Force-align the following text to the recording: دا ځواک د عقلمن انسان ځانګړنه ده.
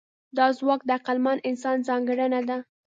دا 0.37 0.47
ځواک 0.59 0.81
د 0.85 0.89
عقلمن 0.97 1.37
انسان 1.49 1.77
ځانګړنه 1.87 2.41
ده. 2.49 2.57